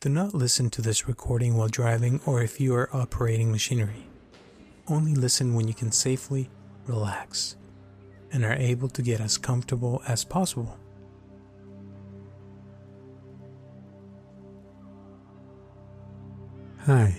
Do 0.00 0.08
not 0.08 0.32
listen 0.32 0.70
to 0.70 0.80
this 0.80 1.06
recording 1.06 1.58
while 1.58 1.68
driving 1.68 2.22
or 2.24 2.42
if 2.42 2.58
you 2.58 2.74
are 2.74 2.88
operating 2.90 3.52
machinery. 3.52 4.06
Only 4.88 5.14
listen 5.14 5.52
when 5.52 5.68
you 5.68 5.74
can 5.74 5.92
safely 5.92 6.48
relax 6.86 7.58
and 8.32 8.42
are 8.42 8.54
able 8.54 8.88
to 8.88 9.02
get 9.02 9.20
as 9.20 9.36
comfortable 9.36 10.00
as 10.08 10.24
possible. 10.24 10.78
Hi, 16.86 17.14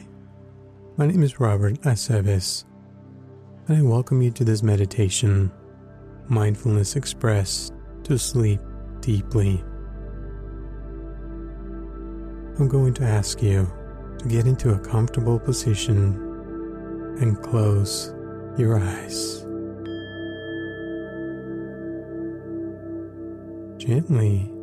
my 0.97 1.05
name 1.05 1.21
is 1.21 1.39
Robert 1.39 1.79
Aceves, 1.81 2.65
and 3.67 3.77
I 3.77 3.83
welcome 3.83 4.23
you 4.23 4.31
to 4.31 4.43
this 4.43 4.63
meditation, 4.63 5.51
Mindfulness 6.29 6.95
Express 6.95 7.71
to 8.05 8.17
Sleep 8.17 8.59
Deeply. 9.01 9.63
I'm 12.61 12.67
going 12.67 12.93
to 12.93 13.03
ask 13.03 13.41
you 13.41 13.67
to 14.19 14.27
get 14.27 14.45
into 14.45 14.69
a 14.69 14.77
comfortable 14.77 15.39
position 15.39 16.13
and 17.19 17.41
close 17.41 18.13
your 18.55 18.77
eyes. 18.77 19.39
Gently 23.83 24.53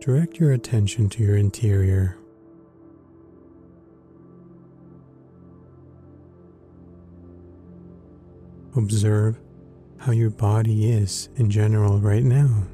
direct 0.00 0.40
your 0.40 0.50
attention 0.50 1.08
to 1.10 1.22
your 1.22 1.36
interior. 1.36 2.18
Observe 8.74 9.38
how 9.98 10.10
your 10.10 10.30
body 10.30 10.90
is 10.90 11.28
in 11.36 11.48
general 11.48 12.00
right 12.00 12.24
now. 12.24 12.64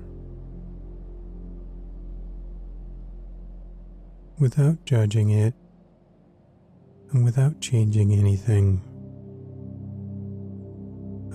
Without 4.38 4.84
judging 4.84 5.30
it 5.30 5.54
and 7.12 7.24
without 7.24 7.60
changing 7.60 8.12
anything. 8.12 8.82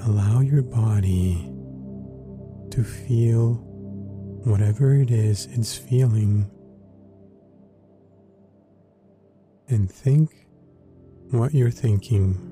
Allow 0.06 0.42
your 0.42 0.62
body 0.62 1.52
to 2.72 2.84
feel 2.84 3.54
whatever 4.44 4.96
it 4.96 5.12
is 5.12 5.48
it's 5.52 5.76
feeling 5.76 6.50
and 9.68 9.92
think 9.92 10.48
what 11.32 11.54
you're 11.54 11.72
thinking. 11.72 12.51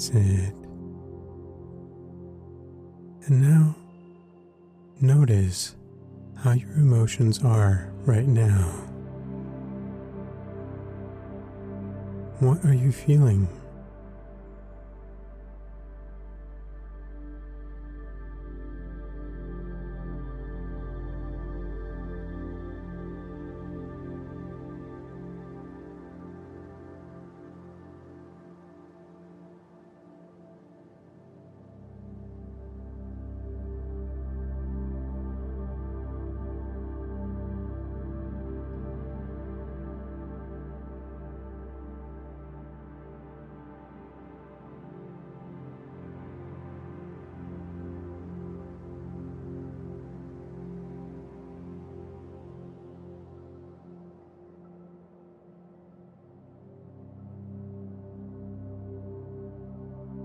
That's 0.00 0.16
it. 0.16 0.54
And 3.26 3.42
now, 3.42 3.76
notice 5.02 5.76
how 6.38 6.52
your 6.52 6.72
emotions 6.72 7.44
are 7.44 7.92
right 8.06 8.26
now. 8.26 8.64
What 12.38 12.64
are 12.64 12.72
you 12.72 12.92
feeling? 12.92 13.46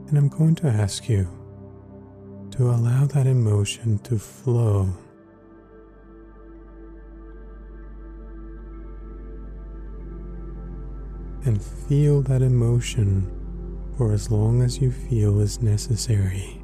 And 0.08 0.18
I'm 0.18 0.28
going 0.30 0.54
to 0.56 0.68
ask 0.68 1.10
you 1.10 1.28
to 2.52 2.70
allow 2.70 3.06
that 3.06 3.26
emotion 3.26 3.98
to 4.00 4.20
flow. 4.20 4.88
And 11.44 11.62
feel 11.62 12.22
that 12.24 12.42
emotion 12.42 13.32
for 13.98 14.14
as 14.14 14.30
long 14.30 14.62
as 14.62 14.80
you 14.80 14.92
feel 14.92 15.40
is 15.40 15.62
necessary. 15.62 16.62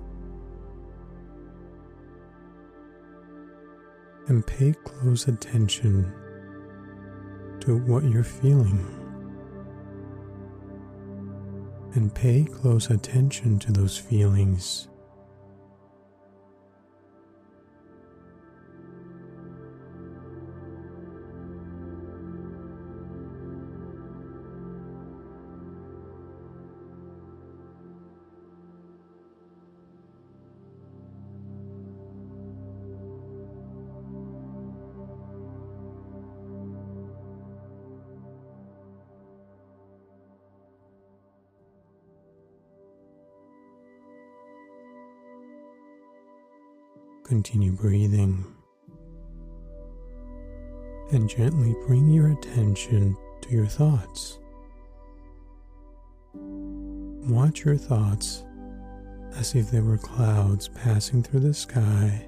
And 4.28 4.46
pay 4.46 4.74
close 4.84 5.28
attention 5.28 6.14
to 7.62 7.78
what 7.80 8.04
you're 8.04 8.24
feeling 8.24 9.01
and 11.96 12.14
pay 12.14 12.44
close 12.44 12.90
attention 12.90 13.60
to 13.60 13.72
those 13.72 13.98
feelings. 13.98 14.88
Continue 47.32 47.72
breathing 47.72 48.44
and 51.14 51.30
gently 51.30 51.74
bring 51.88 52.12
your 52.12 52.34
attention 52.34 53.16
to 53.40 53.50
your 53.52 53.68
thoughts. 53.68 54.38
Watch 56.34 57.64
your 57.64 57.78
thoughts 57.78 58.44
as 59.38 59.56
if 59.56 59.72
they 59.72 59.80
were 59.80 59.98
clouds 59.98 60.68
passing 60.68 61.24
through 61.24 61.40
the 61.40 61.54
sky 61.54 62.28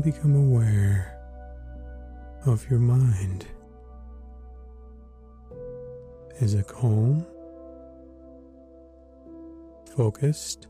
become 0.00 0.34
aware 0.34 1.14
of 2.46 2.68
your 2.70 2.78
mind. 2.78 3.46
Is 6.40 6.54
it 6.54 6.68
calm, 6.68 7.26
focused, 9.96 10.68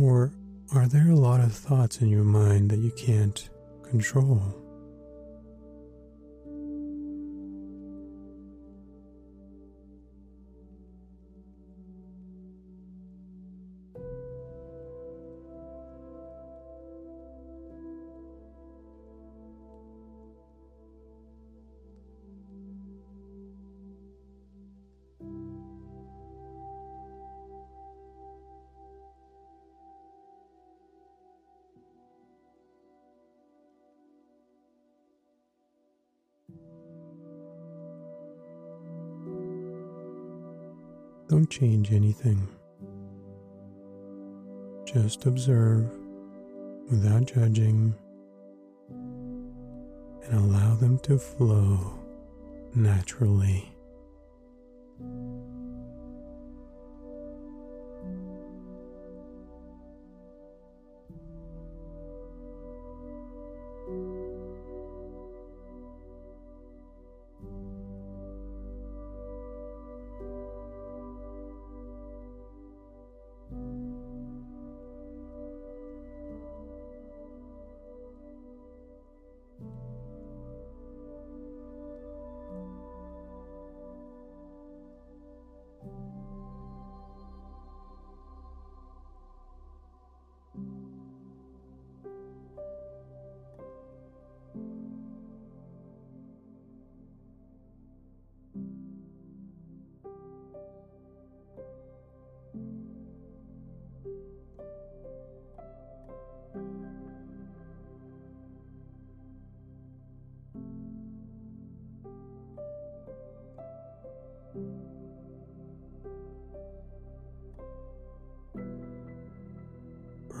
or 0.00 0.32
Are 0.74 0.86
there 0.86 1.10
a 1.10 1.14
lot 1.14 1.40
of 1.40 1.52
thoughts 1.52 2.00
in 2.00 2.08
your 2.08 2.24
mind 2.24 2.70
that 2.70 2.78
you 2.78 2.90
can't 2.92 3.50
control? 3.82 4.61
Don't 41.32 41.48
change 41.48 41.92
anything. 41.92 42.46
Just 44.84 45.24
observe 45.24 45.90
without 46.90 47.24
judging 47.24 47.94
and 48.90 50.34
allow 50.34 50.74
them 50.74 50.98
to 50.98 51.16
flow 51.16 51.98
naturally. 52.74 53.71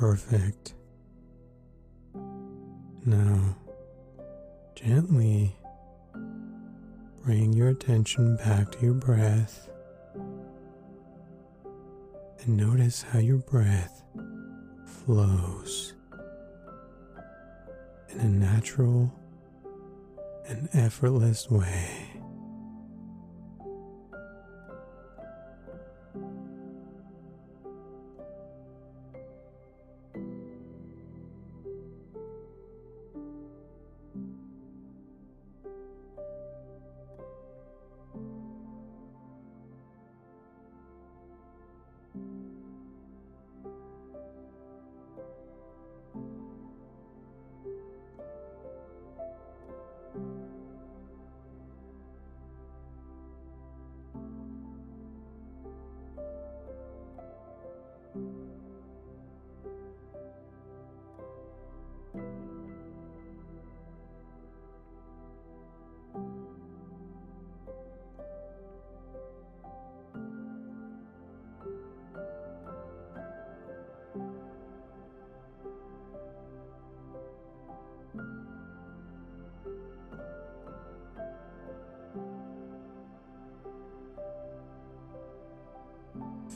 Perfect. 0.02 0.74
Now, 3.06 3.54
gently 4.74 5.54
bring 7.22 7.52
your 7.52 7.68
attention 7.68 8.34
back 8.34 8.72
to 8.72 8.80
your 8.80 8.94
breath 8.94 9.68
and 12.40 12.56
notice 12.56 13.02
how 13.02 13.20
your 13.20 13.38
breath 13.38 14.02
flows 14.84 15.94
in 18.08 18.18
a 18.18 18.24
natural 18.24 19.14
and 20.48 20.68
effortless 20.72 21.48
way. 21.48 22.01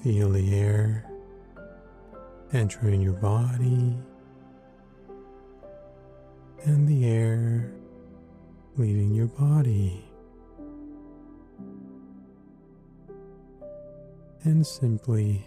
Feel 0.07 0.31
the 0.31 0.55
air 0.55 1.05
entering 2.53 3.03
your 3.03 3.15
body 3.15 3.93
and 6.63 6.87
the 6.87 7.07
air 7.07 7.73
leaving 8.77 9.13
your 9.13 9.27
body. 9.27 10.05
And 14.45 14.65
simply 14.65 15.45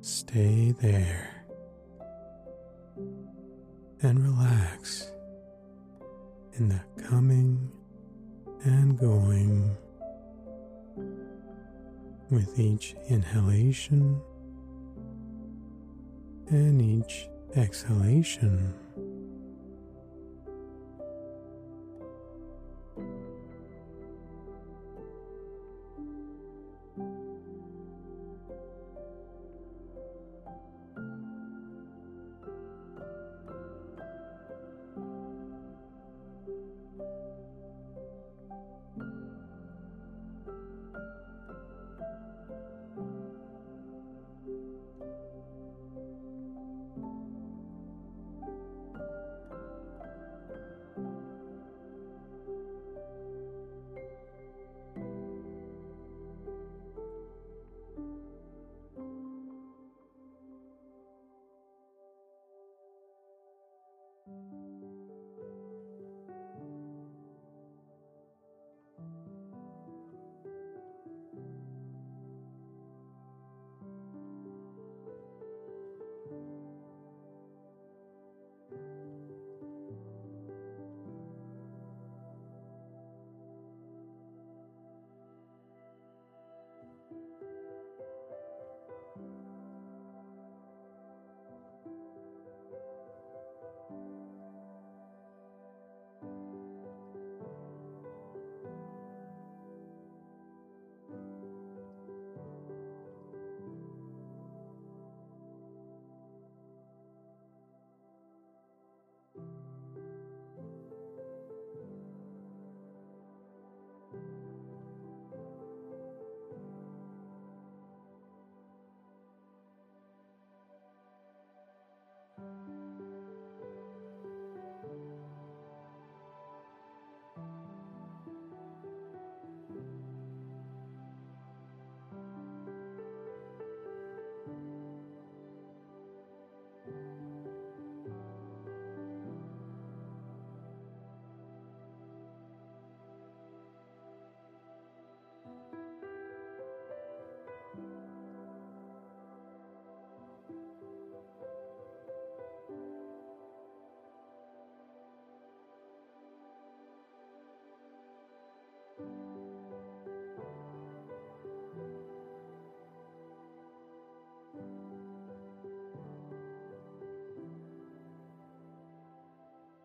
stay 0.00 0.72
there 0.80 1.44
and 4.00 4.24
relax 4.24 5.12
in 6.54 6.70
the 6.70 6.80
coming 7.02 7.70
and 8.62 8.98
going 8.98 9.76
with 12.34 12.58
each 12.58 12.96
inhalation 13.08 14.20
and 16.48 16.82
each 16.82 17.28
exhalation. 17.54 18.74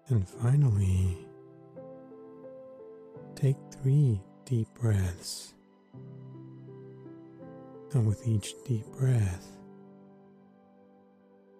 And 0.09 0.27
finally, 0.27 1.19
take 3.35 3.57
three 3.71 4.19
deep 4.43 4.67
breaths. 4.73 5.53
And 7.93 8.07
with 8.07 8.27
each 8.27 8.55
deep 8.65 8.87
breath, 8.97 9.45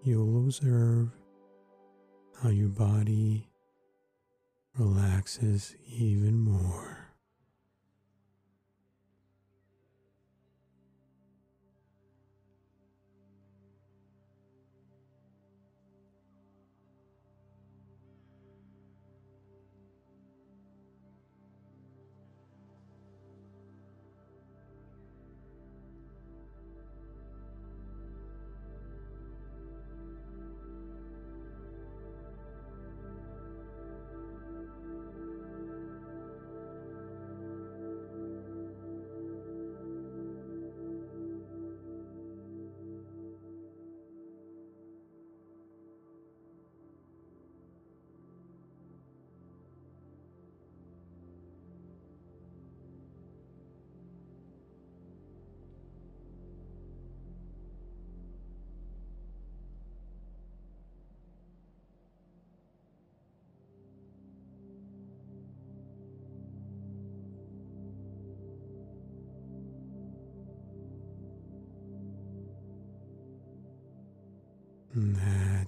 you'll 0.04 0.46
observe 0.46 1.10
how 2.42 2.50
your 2.50 2.70
body 2.70 3.48
relaxes 4.76 5.76
even 5.88 6.40
more. 6.40 6.99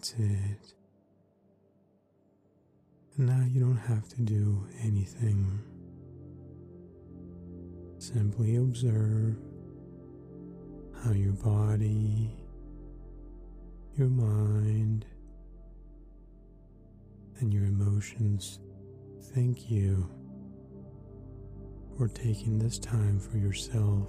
That's 0.01 0.13
it. 0.13 0.73
And 3.17 3.27
now 3.27 3.45
you 3.47 3.59
don't 3.59 3.77
have 3.77 4.09
to 4.09 4.21
do 4.21 4.67
anything. 4.81 5.59
Simply 7.99 8.55
observe 8.55 9.35
how 11.03 11.11
your 11.11 11.33
body, 11.33 12.31
your 13.95 14.07
mind, 14.07 15.05
and 17.39 17.53
your 17.53 17.65
emotions 17.65 18.57
thank 19.35 19.69
you 19.69 20.09
for 21.95 22.07
taking 22.07 22.57
this 22.57 22.79
time 22.79 23.19
for 23.19 23.37
yourself 23.37 24.07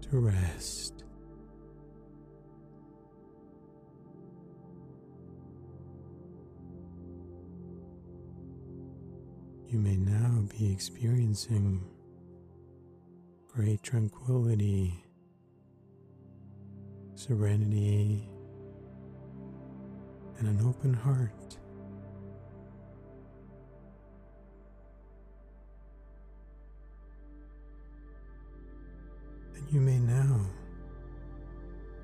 to 0.00 0.18
rest. 0.18 1.04
You 9.70 9.78
may 9.78 9.96
now 9.98 10.46
be 10.58 10.72
experiencing 10.72 11.84
great 13.48 13.82
tranquility, 13.82 15.04
serenity, 17.14 18.26
and 20.38 20.48
an 20.48 20.66
open 20.66 20.94
heart. 20.94 21.58
And 29.54 29.70
you 29.70 29.80
may 29.82 29.98
now 29.98 30.46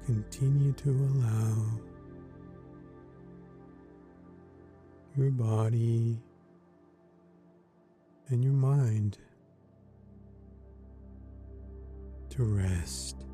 continue 0.04 0.74
to 0.74 0.90
allow 0.90 1.64
your 5.16 5.30
body 5.30 6.20
and 8.28 8.42
your 8.42 8.52
mind 8.52 9.18
to 12.30 12.42
rest 12.42 13.24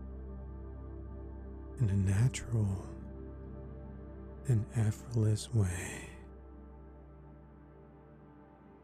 in 1.80 1.88
a 1.88 1.97
natural 1.97 2.85
and 4.49 4.64
effortless 4.76 5.52
way, 5.54 6.09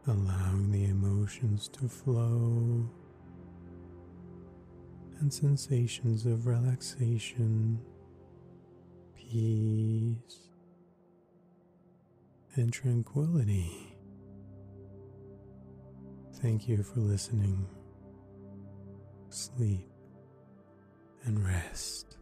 allowing 0.07 0.71
the 0.71 0.85
emotions 0.85 1.67
to 1.67 1.89
flow 1.89 2.89
and 5.19 5.33
sensations 5.33 6.25
of 6.25 6.47
relaxation, 6.47 7.79
peace, 9.15 10.49
and 12.55 12.71
tranquility 12.71 13.86
Thank 16.41 16.67
you 16.67 16.83
for 16.83 16.99
listening. 16.99 17.67
Sleep 19.29 19.89
and 21.25 21.43
rest. 21.43 22.16